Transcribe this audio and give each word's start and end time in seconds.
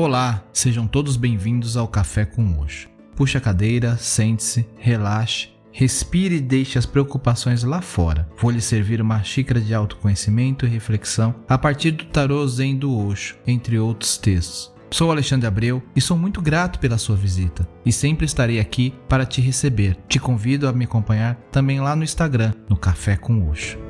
Olá, 0.00 0.44
sejam 0.52 0.86
todos 0.86 1.16
bem-vindos 1.16 1.76
ao 1.76 1.88
Café 1.88 2.24
com 2.24 2.60
Osho. 2.60 2.88
Puxe 3.16 3.36
a 3.36 3.40
cadeira, 3.40 3.96
sente-se, 3.96 4.64
relaxe, 4.78 5.48
respire 5.72 6.36
e 6.36 6.40
deixe 6.40 6.78
as 6.78 6.86
preocupações 6.86 7.64
lá 7.64 7.80
fora. 7.80 8.28
Vou 8.40 8.52
lhe 8.52 8.60
servir 8.60 9.02
uma 9.02 9.24
xícara 9.24 9.60
de 9.60 9.74
autoconhecimento 9.74 10.64
e 10.64 10.68
reflexão 10.68 11.34
a 11.48 11.58
partir 11.58 11.90
do 11.90 12.04
Tarô 12.04 12.46
Zen 12.46 12.76
do 12.76 12.96
Osho, 12.96 13.36
entre 13.44 13.76
outros 13.76 14.16
textos. 14.16 14.72
Sou 14.88 15.10
Alexandre 15.10 15.48
Abreu 15.48 15.82
e 15.96 16.00
sou 16.00 16.16
muito 16.16 16.40
grato 16.40 16.78
pela 16.78 16.96
sua 16.96 17.16
visita 17.16 17.68
e 17.84 17.90
sempre 17.90 18.24
estarei 18.24 18.60
aqui 18.60 18.94
para 19.08 19.26
te 19.26 19.40
receber. 19.40 19.96
Te 20.06 20.20
convido 20.20 20.68
a 20.68 20.72
me 20.72 20.84
acompanhar 20.84 21.34
também 21.50 21.80
lá 21.80 21.96
no 21.96 22.04
Instagram, 22.04 22.52
no 22.68 22.76
Café 22.76 23.16
com 23.16 23.50
Osho. 23.50 23.87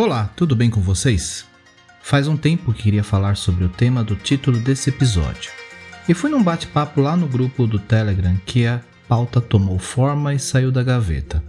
Olá, 0.00 0.30
tudo 0.36 0.54
bem 0.54 0.70
com 0.70 0.80
vocês? 0.80 1.44
Faz 2.00 2.28
um 2.28 2.36
tempo 2.36 2.72
que 2.72 2.84
queria 2.84 3.02
falar 3.02 3.36
sobre 3.36 3.64
o 3.64 3.68
tema 3.68 4.04
do 4.04 4.14
título 4.14 4.56
desse 4.60 4.90
episódio. 4.90 5.50
E 6.08 6.14
fui 6.14 6.30
num 6.30 6.40
bate-papo 6.40 7.00
lá 7.00 7.16
no 7.16 7.26
grupo 7.26 7.66
do 7.66 7.80
Telegram 7.80 8.36
que 8.46 8.64
a 8.64 8.80
pauta 9.08 9.40
tomou 9.40 9.76
forma 9.76 10.32
e 10.32 10.38
saiu 10.38 10.70
da 10.70 10.84
gaveta. 10.84 11.42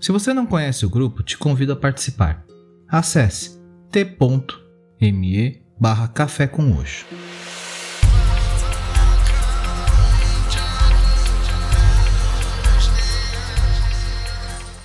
Se 0.00 0.10
você 0.10 0.32
não 0.32 0.46
conhece 0.46 0.86
o 0.86 0.88
grupo, 0.88 1.22
te 1.22 1.36
convido 1.36 1.74
a 1.74 1.76
participar. 1.76 2.42
Acesse 2.88 3.60
t.me 3.90 5.62
barra 5.78 6.08
café 6.08 6.46
com 6.46 6.72
Oxo. 6.78 7.04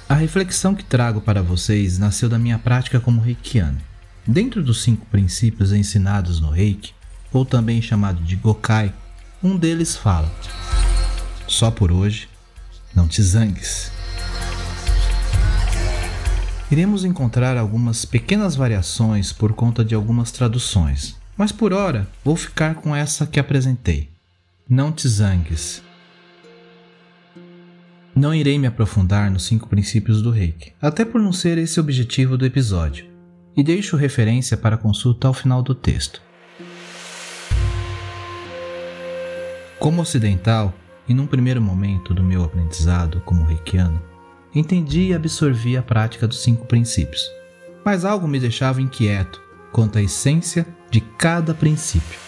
A 0.09 0.13
reflexão 0.13 0.73
que 0.73 0.85
trago 0.85 1.19
para 1.19 1.43
vocês 1.43 1.97
nasceu 1.97 2.29
da 2.29 2.39
minha 2.39 2.57
prática 2.57 2.97
como 2.97 3.19
reikiano. 3.19 3.77
Dentro 4.25 4.63
dos 4.63 4.81
cinco 4.81 5.05
princípios 5.07 5.73
ensinados 5.73 6.39
no 6.39 6.49
reiki, 6.49 6.93
ou 7.33 7.45
também 7.45 7.81
chamado 7.81 8.23
de 8.23 8.37
Gokai, 8.37 8.93
um 9.43 9.57
deles 9.57 9.97
fala: 9.97 10.31
Só 11.45 11.69
por 11.69 11.91
hoje, 11.91 12.29
não 12.95 13.05
te 13.05 13.21
zangues. 13.21 13.91
Iremos 16.71 17.03
encontrar 17.03 17.57
algumas 17.57 18.05
pequenas 18.05 18.55
variações 18.55 19.33
por 19.33 19.51
conta 19.51 19.83
de 19.83 19.93
algumas 19.93 20.31
traduções, 20.31 21.17
mas 21.35 21.51
por 21.51 21.73
hora 21.73 22.07
vou 22.23 22.37
ficar 22.37 22.75
com 22.75 22.95
essa 22.95 23.27
que 23.27 23.39
apresentei. 23.39 24.09
Não 24.69 24.89
te 24.91 25.07
zangues. 25.07 25.81
Não 28.17 28.33
irei 28.33 28.57
me 28.57 28.65
aprofundar 28.65 29.29
nos 29.29 29.45
cinco 29.45 29.69
princípios 29.69 30.23
do 30.23 30.31
reiki, 30.31 30.73
até 30.81 31.05
por 31.05 31.21
não 31.21 31.31
ser 31.31 31.59
esse 31.59 31.79
o 31.79 31.83
objetivo 31.83 32.35
do 32.35 32.47
episódio, 32.47 33.05
e 33.55 33.63
deixo 33.63 33.95
referência 33.95 34.57
para 34.57 34.75
consulta 34.75 35.27
ao 35.27 35.35
final 35.35 35.61
do 35.61 35.75
texto. 35.75 36.19
Como 39.77 40.01
ocidental, 40.01 40.73
e 41.07 41.13
num 41.13 41.27
primeiro 41.27 41.61
momento 41.61 42.11
do 42.11 42.23
meu 42.23 42.43
aprendizado 42.43 43.21
como 43.23 43.45
reikiano, 43.45 44.01
entendi 44.51 45.09
e 45.09 45.13
absorvi 45.13 45.77
a 45.77 45.83
prática 45.83 46.27
dos 46.27 46.41
cinco 46.41 46.65
princípios, 46.65 47.21
mas 47.85 48.03
algo 48.03 48.27
me 48.27 48.39
deixava 48.39 48.81
inquieto 48.81 49.39
quanto 49.71 49.99
à 49.99 50.01
essência 50.01 50.65
de 50.89 51.01
cada 51.01 51.53
princípio. 51.53 52.26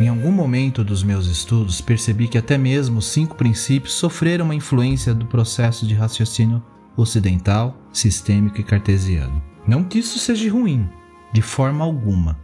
Em 0.00 0.08
algum 0.08 0.32
momento 0.32 0.82
dos 0.82 1.02
meus 1.02 1.26
estudos, 1.26 1.82
percebi 1.82 2.26
que 2.26 2.38
até 2.38 2.56
mesmo 2.56 3.00
os 3.00 3.04
cinco 3.04 3.36
princípios 3.36 3.92
sofreram 3.92 4.46
uma 4.46 4.54
influência 4.54 5.12
do 5.12 5.26
processo 5.26 5.86
de 5.86 5.92
raciocínio 5.92 6.62
ocidental, 6.96 7.76
sistêmico 7.92 8.58
e 8.58 8.64
cartesiano. 8.64 9.42
Não 9.68 9.84
que 9.84 9.98
isso 9.98 10.18
seja 10.18 10.50
ruim, 10.50 10.88
de 11.34 11.42
forma 11.42 11.84
alguma. 11.84 12.38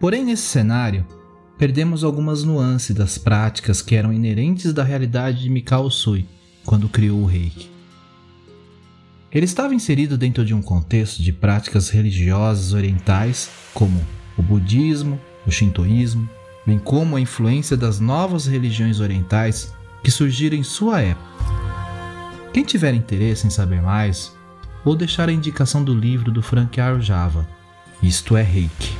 Porém, 0.00 0.24
nesse 0.24 0.44
cenário, 0.44 1.06
perdemos 1.58 2.02
algumas 2.02 2.42
nuances 2.44 2.96
das 2.96 3.18
práticas 3.18 3.82
que 3.82 3.94
eram 3.94 4.10
inerentes 4.10 4.72
da 4.72 4.82
realidade 4.82 5.42
de 5.42 5.50
Mikao 5.50 5.84
Usui 5.84 6.26
quando 6.64 6.88
criou 6.88 7.20
o 7.20 7.26
Reiki. 7.26 7.70
Ele 9.30 9.44
estava 9.44 9.74
inserido 9.74 10.16
dentro 10.16 10.46
de 10.46 10.54
um 10.54 10.62
contexto 10.62 11.22
de 11.22 11.30
práticas 11.30 11.90
religiosas 11.90 12.72
orientais 12.72 13.50
como 13.74 14.00
o 14.38 14.42
budismo, 14.42 15.20
o 15.46 15.50
shintoísmo, 15.50 16.26
bem 16.66 16.78
como 16.78 17.16
a 17.16 17.20
influência 17.20 17.76
das 17.76 18.00
novas 18.00 18.46
religiões 18.46 18.98
orientais 18.98 19.72
que 20.02 20.10
surgiram 20.10 20.56
em 20.56 20.62
sua 20.62 21.00
época. 21.00 21.26
Quem 22.52 22.64
tiver 22.64 22.94
interesse 22.94 23.46
em 23.46 23.50
saber 23.50 23.80
mais, 23.80 24.34
vou 24.84 24.96
deixar 24.96 25.28
a 25.28 25.32
indicação 25.32 25.84
do 25.84 25.94
livro 25.94 26.32
do 26.32 26.42
Frank 26.42 26.76
Java, 27.00 27.46
Isto 28.02 28.36
é 28.36 28.42
Reiki. 28.42 28.96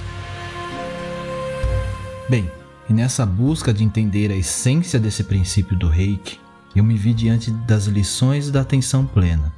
Bem, 2.28 2.50
e 2.88 2.92
nessa 2.92 3.26
busca 3.26 3.72
de 3.72 3.82
entender 3.82 4.30
a 4.30 4.36
essência 4.36 4.98
desse 4.98 5.24
princípio 5.24 5.76
do 5.76 5.88
Reiki, 5.88 6.38
eu 6.74 6.84
me 6.84 6.96
vi 6.96 7.14
diante 7.14 7.50
das 7.50 7.86
lições 7.86 8.50
da 8.50 8.60
atenção 8.60 9.06
plena. 9.06 9.52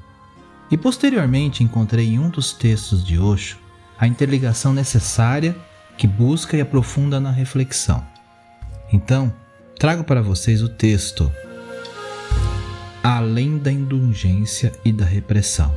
E 0.70 0.76
posteriormente 0.76 1.64
encontrei 1.64 2.08
em 2.08 2.18
um 2.18 2.28
dos 2.28 2.52
textos 2.52 3.04
de 3.04 3.18
Osho 3.18 3.58
a 3.98 4.06
interligação 4.06 4.72
necessária 4.72 5.56
que 5.98 6.06
busca 6.06 6.56
e 6.56 6.60
aprofunda 6.60 7.18
na 7.18 7.32
reflexão. 7.32 8.06
Então, 8.92 9.34
trago 9.78 10.04
para 10.04 10.22
vocês 10.22 10.62
o 10.62 10.68
texto 10.68 11.30
Além 13.02 13.58
da 13.58 13.72
indulgência 13.72 14.72
e 14.84 14.92
da 14.92 15.04
repressão. 15.04 15.74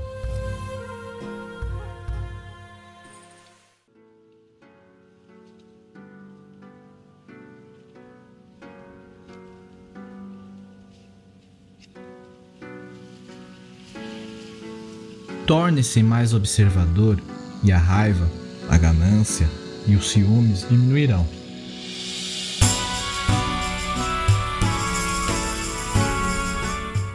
Torne-se 15.48 16.02
mais 16.04 16.34
observador 16.34 17.20
e 17.64 17.72
a 17.72 17.78
raiva, 17.78 18.30
a 18.70 18.78
ganância, 18.78 19.50
e 19.88 19.96
os 19.96 20.10
ciúmes 20.10 20.68
diminuirão. 20.68 21.28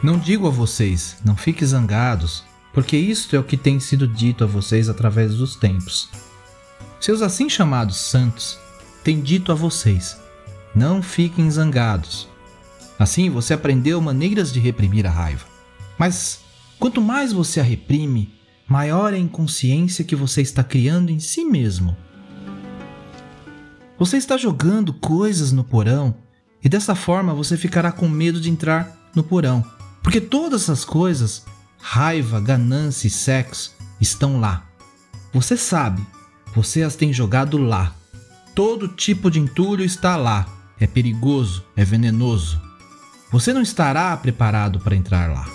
Não 0.03 0.19
digo 0.19 0.47
a 0.47 0.51
vocês, 0.51 1.17
não 1.25 1.37
fiquem 1.37 1.67
zangados, 1.67 2.45
porque 2.73 2.97
isto 2.97 3.35
é 3.35 3.39
o 3.39 3.45
que 3.45 3.57
tem 3.57 3.81
sido 3.81 4.07
dito 4.07 4.45
a 4.45 4.47
vocês 4.47 4.89
através 4.89 5.35
dos 5.35 5.57
tempos. 5.57 6.09
Seus 7.01 7.23
assim 7.23 7.49
chamados 7.49 7.97
santos 7.97 8.59
têm 9.03 9.21
dito 9.21 9.51
a 9.51 9.55
vocês: 9.55 10.17
não 10.75 11.03
fiquem 11.03 11.51
zangados. 11.51 12.29
Assim 12.99 13.31
você 13.31 13.55
aprendeu 13.55 14.01
maneiras 14.01 14.53
de 14.53 14.61
reprimir 14.61 15.07
a 15.07 15.11
raiva. 15.11 15.47
Mas 15.99 16.41
quanto 16.79 17.01
mais 17.01 17.33
você 17.33 17.61
a 17.61 17.63
reprime, 17.63 18.33
maior 18.69 19.13
é 19.13 19.17
a 19.17 19.21
inconsciência 19.21 20.05
que 20.05 20.15
você 20.15 20.41
está 20.41 20.63
criando 20.63 21.11
em 21.11 21.19
si 21.19 21.45
mesmo. 21.45 21.97
Você 23.99 24.19
está 24.19 24.37
jogando 24.37 24.93
coisas 24.93 25.53
no 25.53 25.65
porão 25.65 26.15
e 26.63 26.69
dessa 26.69 26.95
forma 26.95 27.33
você 27.33 27.57
ficará 27.57 27.91
com 27.91 28.09
medo 28.09 28.39
de 28.39 28.51
entrar 28.51 29.11
no 29.15 29.23
porão, 29.23 29.65
porque 30.03 30.21
todas 30.21 30.63
essas 30.63 30.85
coisas, 30.85 31.45
raiva, 31.81 32.39
ganância 32.39 33.07
e 33.07 33.11
sexo, 33.11 33.75
estão 33.99 34.39
lá. 34.39 34.67
Você 35.33 35.57
sabe, 35.57 36.07
você 36.55 36.83
as 36.83 36.95
tem 36.95 37.13
jogado 37.13 37.57
lá. 37.57 37.95
Todo 38.55 38.89
tipo 38.89 39.31
de 39.31 39.41
entulho 39.41 39.85
está 39.85 40.17
lá. 40.17 40.47
É 40.79 40.87
perigoso, 40.87 41.65
é 41.75 41.85
venenoso. 41.85 42.61
Você 43.33 43.53
não 43.53 43.63
estará 43.63 44.15
preparado 44.17 44.79
para 44.79 44.95
entrar 44.95 45.31
lá. 45.31 45.47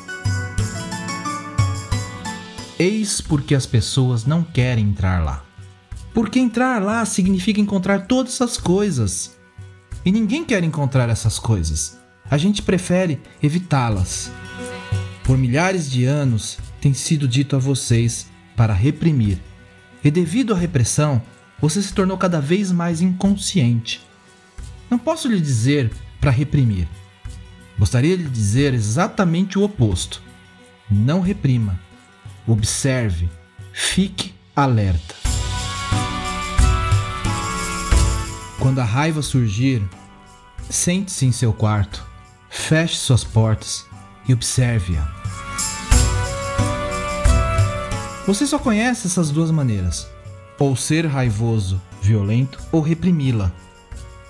Eis 2.79 3.21
porque 3.21 3.53
as 3.53 3.67
pessoas 3.67 4.25
não 4.25 4.43
querem 4.43 4.89
entrar 4.89 5.23
lá. 5.23 5.43
Porque 6.13 6.39
entrar 6.39 6.81
lá 6.81 7.05
significa 7.05 7.61
encontrar 7.61 8.07
todas 8.07 8.33
essas 8.33 8.57
coisas. 8.57 9.37
E 10.05 10.11
ninguém 10.11 10.43
quer 10.43 10.63
encontrar 10.63 11.09
essas 11.09 11.39
coisas. 11.39 11.99
A 12.29 12.37
gente 12.37 12.61
prefere 12.61 13.19
evitá-las. 13.41 14.31
Por 15.23 15.37
milhares 15.37 15.89
de 15.89 16.05
anos 16.05 16.57
tem 16.79 16.93
sido 16.93 17.27
dito 17.27 17.55
a 17.55 17.59
vocês 17.59 18.27
para 18.55 18.73
reprimir. 18.73 19.39
E 20.03 20.09
devido 20.09 20.53
à 20.53 20.57
repressão, 20.57 21.21
você 21.59 21.81
se 21.81 21.93
tornou 21.93 22.17
cada 22.17 22.41
vez 22.41 22.71
mais 22.71 23.01
inconsciente. 23.01 24.01
Não 24.89 24.97
posso 24.97 25.27
lhe 25.27 25.39
dizer 25.39 25.91
para 26.19 26.31
reprimir. 26.31 26.87
Gostaria 27.77 28.17
de 28.17 28.27
dizer 28.27 28.73
exatamente 28.73 29.57
o 29.57 29.63
oposto. 29.63 30.21
Não 30.89 31.21
reprima. 31.21 31.79
Observe. 32.47 33.29
Fique 33.71 34.33
alerta. 34.55 35.20
Quando 38.61 38.77
a 38.77 38.83
raiva 38.83 39.23
surgir, 39.23 39.81
sente-se 40.69 41.25
em 41.25 41.31
seu 41.31 41.51
quarto, 41.51 42.05
feche 42.47 42.95
suas 42.95 43.23
portas 43.23 43.87
e 44.29 44.33
observe-a. 44.33 45.03
Você 48.27 48.45
só 48.45 48.59
conhece 48.59 49.07
essas 49.07 49.31
duas 49.31 49.49
maneiras: 49.49 50.07
ou 50.59 50.75
ser 50.75 51.07
raivoso, 51.07 51.81
violento, 52.03 52.59
ou 52.71 52.81
reprimi-la. 52.81 53.51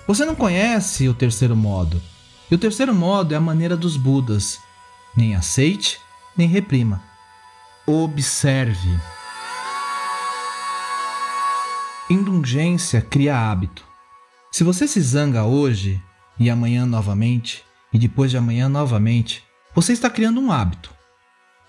Você 0.06 0.24
não 0.24 0.34
conhece 0.34 1.10
o 1.10 1.14
terceiro 1.14 1.54
modo. 1.54 2.00
E 2.50 2.54
o 2.54 2.58
terceiro 2.58 2.94
modo 2.94 3.34
é 3.34 3.36
a 3.36 3.40
maneira 3.40 3.76
dos 3.76 3.98
Budas: 3.98 4.58
nem 5.14 5.36
aceite, 5.36 6.00
nem 6.34 6.48
reprima. 6.48 7.02
Observe. 7.86 8.98
Indulgência 12.08 13.02
cria 13.02 13.36
hábito. 13.36 13.91
Se 14.52 14.62
você 14.62 14.86
se 14.86 15.00
zanga 15.00 15.44
hoje 15.44 15.98
e 16.38 16.50
amanhã 16.50 16.84
novamente, 16.84 17.64
e 17.90 17.98
depois 17.98 18.30
de 18.30 18.36
amanhã 18.36 18.68
novamente, 18.68 19.42
você 19.74 19.94
está 19.94 20.10
criando 20.10 20.42
um 20.42 20.52
hábito. 20.52 20.92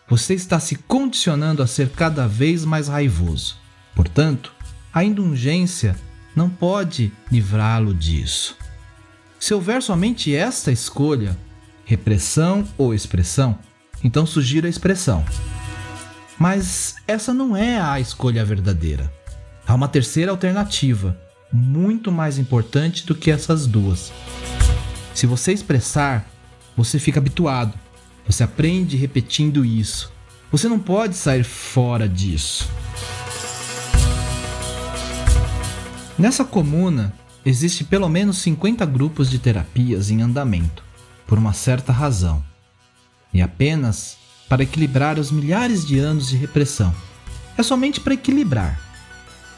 Você 0.09 0.33
está 0.33 0.59
se 0.59 0.75
condicionando 0.75 1.63
a 1.63 1.67
ser 1.67 1.91
cada 1.91 2.27
vez 2.27 2.65
mais 2.65 2.89
raivoso. 2.89 3.55
Portanto, 3.95 4.51
a 4.93 5.01
indulgência 5.01 5.95
não 6.35 6.49
pode 6.49 7.09
livrá-lo 7.31 7.93
disso. 7.93 8.57
Se 9.39 9.53
houver 9.53 9.81
somente 9.81 10.35
esta 10.35 10.69
escolha, 10.69 11.37
repressão 11.85 12.67
ou 12.77 12.93
expressão, 12.93 13.57
então 14.03 14.25
sugira 14.25 14.67
a 14.67 14.69
expressão. 14.69 15.23
Mas 16.37 16.95
essa 17.07 17.33
não 17.33 17.55
é 17.55 17.79
a 17.79 17.97
escolha 17.97 18.43
verdadeira. 18.43 19.09
Há 19.65 19.73
uma 19.73 19.87
terceira 19.87 20.31
alternativa, 20.31 21.17
muito 21.53 22.11
mais 22.11 22.39
importante 22.39 23.05
do 23.05 23.13
que 23.13 23.29
essas 23.29 23.67
duas. 23.67 24.11
Se 25.13 25.27
você 25.27 25.53
expressar, 25.53 26.27
você 26.75 26.97
fica 26.97 27.19
habituado, 27.19 27.77
você 28.25 28.43
aprende 28.43 28.97
repetindo 28.97 29.63
isso. 29.63 30.11
Você 30.51 30.67
não 30.67 30.79
pode 30.79 31.15
sair 31.15 31.43
fora 31.43 32.09
disso. 32.09 32.67
Nessa 36.17 36.43
comuna, 36.43 37.13
existe 37.45 37.83
pelo 37.83 38.09
menos 38.09 38.37
50 38.39 38.85
grupos 38.85 39.29
de 39.29 39.37
terapias 39.37 40.09
em 40.09 40.21
andamento, 40.21 40.83
por 41.27 41.37
uma 41.37 41.53
certa 41.53 41.91
razão, 41.91 42.43
e 43.33 43.41
apenas 43.41 44.17
para 44.47 44.63
equilibrar 44.63 45.19
os 45.19 45.31
milhares 45.31 45.85
de 45.85 45.99
anos 45.99 46.27
de 46.27 46.37
repressão. 46.37 46.93
É 47.57 47.63
somente 47.63 47.99
para 47.99 48.13
equilibrar. 48.13 48.92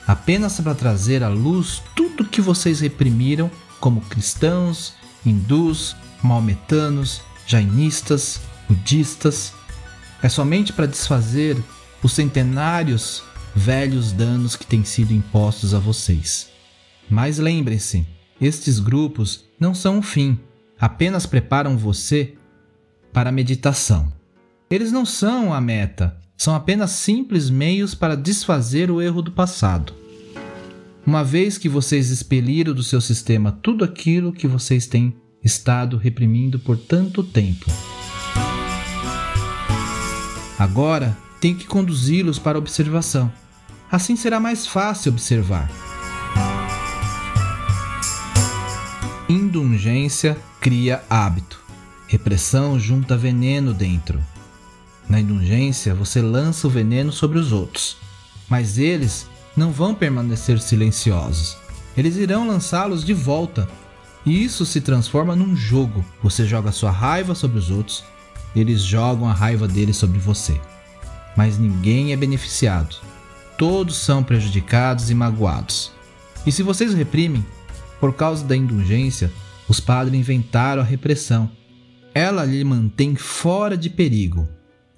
Apenas 0.07 0.59
para 0.59 0.75
trazer 0.75 1.23
à 1.23 1.29
luz 1.29 1.81
tudo 1.95 2.25
que 2.25 2.41
vocês 2.41 2.79
reprimiram 2.79 3.49
como 3.79 4.01
cristãos, 4.01 4.93
hindus, 5.25 5.95
maometanos, 6.21 7.21
jainistas, 7.47 8.39
budistas, 8.67 9.53
é 10.21 10.29
somente 10.29 10.73
para 10.73 10.85
desfazer 10.85 11.57
os 12.03 12.13
centenários 12.13 13.23
velhos 13.55 14.11
danos 14.11 14.55
que 14.55 14.65
têm 14.65 14.83
sido 14.83 15.13
impostos 15.13 15.73
a 15.73 15.79
vocês. 15.79 16.49
Mas 17.09 17.37
lembrem-se, 17.37 18.05
estes 18.39 18.79
grupos 18.79 19.45
não 19.59 19.73
são 19.73 19.99
o 19.99 20.01
fim, 20.01 20.39
apenas 20.79 21.25
preparam 21.25 21.77
você 21.77 22.35
para 23.13 23.29
a 23.29 23.33
meditação. 23.33 24.11
Eles 24.69 24.91
não 24.91 25.05
são 25.05 25.53
a 25.53 25.61
meta, 25.61 26.17
são 26.37 26.53
apenas 26.53 26.91
simples 26.91 27.49
meios 27.49 27.95
para 27.95 28.15
desfazer 28.15 28.91
o 28.91 29.01
erro 29.01 29.21
do 29.21 29.31
passado. 29.31 29.93
Uma 31.05 31.23
vez 31.23 31.57
que 31.57 31.69
vocês 31.69 32.09
expeliram 32.09 32.73
do 32.73 32.83
seu 32.83 32.99
sistema 32.99 33.51
tudo 33.51 33.83
aquilo 33.83 34.33
que 34.33 34.47
vocês 34.47 34.87
têm 34.87 35.15
estado 35.43 35.97
reprimindo 35.97 36.57
por 36.59 36.77
tanto 36.77 37.23
tempo. 37.23 37.65
Agora 40.57 41.15
tem 41.39 41.53
que 41.53 41.67
conduzi-los 41.67 42.39
para 42.39 42.57
a 42.57 42.59
observação. 42.59 43.31
Assim 43.91 44.15
será 44.15 44.39
mais 44.39 44.65
fácil 44.65 45.11
observar. 45.11 45.69
Indulgência 49.29 50.37
cria 50.59 51.03
hábito. 51.09 51.63
Repressão 52.07 52.79
junta 52.79 53.15
veneno 53.15 53.73
dentro. 53.73 54.19
Na 55.07 55.19
indulgência, 55.19 55.93
você 55.93 56.21
lança 56.21 56.67
o 56.67 56.69
veneno 56.69 57.11
sobre 57.11 57.37
os 57.37 57.51
outros, 57.51 57.97
mas 58.49 58.77
eles 58.77 59.27
não 59.55 59.71
vão 59.71 59.93
permanecer 59.93 60.59
silenciosos. 60.59 61.57
Eles 61.95 62.15
irão 62.15 62.47
lançá-los 62.47 63.03
de 63.05 63.13
volta. 63.13 63.67
E 64.25 64.43
isso 64.43 64.65
se 64.65 64.81
transforma 64.81 65.35
num 65.35 65.55
jogo. 65.55 66.03
Você 66.23 66.45
joga 66.45 66.71
sua 66.71 66.91
raiva 66.91 67.35
sobre 67.35 67.59
os 67.59 67.69
outros 67.69 68.03
eles 68.55 68.81
jogam 68.81 69.27
a 69.27 69.33
raiva 69.33 69.67
deles 69.67 69.97
sobre 69.97 70.17
você. 70.17 70.59
Mas 71.35 71.57
ninguém 71.57 72.13
é 72.13 72.15
beneficiado. 72.15 72.95
Todos 73.57 73.97
são 73.97 74.23
prejudicados 74.23 75.09
e 75.09 75.15
magoados. 75.15 75.91
E 76.45 76.51
se 76.51 76.63
vocês 76.63 76.93
reprimem, 76.93 77.45
por 77.99 78.13
causa 78.13 78.45
da 78.45 78.55
indulgência, 78.55 79.31
os 79.67 79.79
padres 79.79 80.17
inventaram 80.17 80.81
a 80.81 80.85
repressão. 80.85 81.51
Ela 82.13 82.45
lhe 82.45 82.63
mantém 82.63 83.15
fora 83.15 83.77
de 83.77 83.89
perigo. 83.89 84.47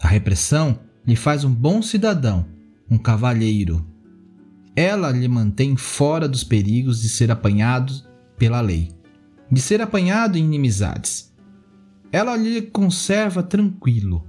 A 0.01 0.07
repressão 0.07 0.79
lhe 1.05 1.15
faz 1.15 1.43
um 1.43 1.53
bom 1.53 1.81
cidadão, 1.81 2.45
um 2.89 2.97
cavalheiro. 2.97 3.85
Ela 4.75 5.11
lhe 5.11 5.27
mantém 5.27 5.75
fora 5.75 6.27
dos 6.27 6.43
perigos 6.43 7.01
de 7.01 7.09
ser 7.09 7.31
apanhado 7.31 7.93
pela 8.37 8.61
lei, 8.61 8.91
de 9.51 9.59
ser 9.59 9.81
apanhado 9.81 10.37
em 10.37 10.43
inimizades 10.43 11.27
ela 12.11 12.35
lhe 12.35 12.61
conserva 12.61 13.43
tranquilo. 13.43 14.25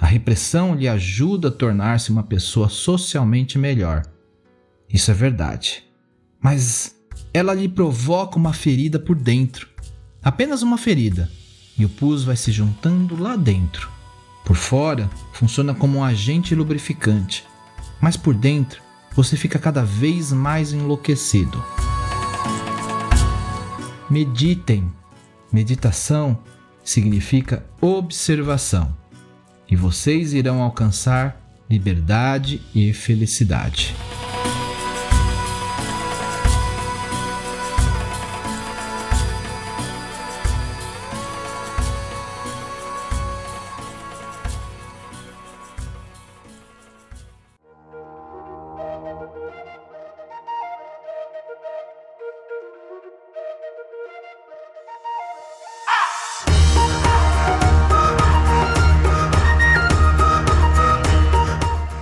A 0.00 0.06
repressão 0.06 0.74
lhe 0.74 0.88
ajuda 0.88 1.48
a 1.48 1.52
tornar-se 1.52 2.10
uma 2.10 2.22
pessoa 2.22 2.68
socialmente 2.68 3.58
melhor. 3.58 4.02
Isso 4.88 5.10
é 5.10 5.14
verdade. 5.14 5.84
Mas 6.40 6.96
ela 7.32 7.54
lhe 7.54 7.68
provoca 7.68 8.36
uma 8.36 8.52
ferida 8.52 8.98
por 8.98 9.16
dentro. 9.16 9.68
Apenas 10.22 10.62
uma 10.62 10.76
ferida. 10.76 11.30
E 11.78 11.84
o 11.84 11.88
pus 11.88 12.24
vai 12.24 12.36
se 12.36 12.50
juntando 12.50 13.16
lá 13.16 13.36
dentro. 13.36 13.88
Por 14.44 14.56
fora, 14.56 15.10
funciona 15.32 15.74
como 15.74 15.98
um 15.98 16.04
agente 16.04 16.54
lubrificante. 16.54 17.46
Mas 18.00 18.16
por 18.16 18.34
dentro, 18.34 18.82
você 19.14 19.36
fica 19.36 19.58
cada 19.58 19.82
vez 19.82 20.32
mais 20.32 20.72
enlouquecido. 20.72 21.64
Meditem. 24.10 24.92
Meditação 25.50 26.38
significa 26.84 27.64
observação, 27.80 28.94
e 29.70 29.74
vocês 29.76 30.34
irão 30.34 30.60
alcançar 30.60 31.40
liberdade 31.70 32.60
e 32.74 32.92
felicidade. 32.92 33.94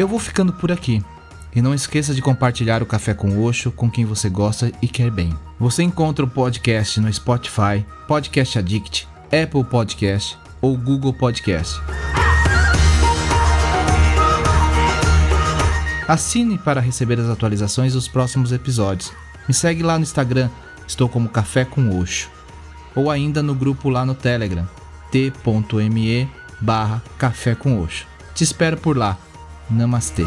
Eu 0.02 0.08
vou 0.08 0.18
ficando 0.18 0.52
por 0.52 0.72
aqui. 0.72 1.00
E 1.54 1.62
não 1.62 1.72
esqueça 1.72 2.12
de 2.12 2.20
compartilhar 2.20 2.82
o 2.82 2.86
Café 2.86 3.14
com 3.14 3.40
Oxo 3.46 3.70
com 3.70 3.88
quem 3.88 4.04
você 4.04 4.28
gosta 4.28 4.72
e 4.82 4.88
quer 4.88 5.12
bem. 5.12 5.32
Você 5.60 5.84
encontra 5.84 6.24
o 6.24 6.28
podcast 6.28 6.98
no 6.98 7.12
Spotify, 7.12 7.86
Podcast 8.08 8.58
Addict, 8.58 9.06
Apple 9.26 9.62
Podcast 9.62 10.36
ou 10.60 10.76
Google 10.76 11.12
Podcast. 11.12 11.80
Assine 16.08 16.58
para 16.58 16.80
receber 16.80 17.20
as 17.20 17.28
atualizações 17.28 17.92
dos 17.92 18.08
próximos 18.08 18.50
episódios. 18.50 19.12
Me 19.46 19.54
segue 19.54 19.84
lá 19.84 19.96
no 19.96 20.02
Instagram, 20.02 20.50
estou 20.84 21.08
como 21.08 21.28
Café 21.28 21.64
com 21.64 22.00
Oxo. 22.00 22.28
Ou 22.96 23.08
ainda 23.08 23.40
no 23.40 23.54
grupo 23.54 23.88
lá 23.88 24.04
no 24.04 24.16
Telegram, 24.16 24.68
t.me 25.12 26.28
barra 26.60 27.00
Café 27.16 27.54
com 27.54 27.80
Oxo. 27.80 28.04
Te 28.34 28.42
espero 28.42 28.76
por 28.76 28.96
lá. 28.96 29.16
Namastê. 29.70 30.24